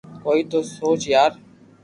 [0.23, 1.31] ڪوئي تو سوچ يار